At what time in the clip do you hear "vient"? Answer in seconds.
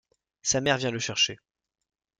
0.77-0.89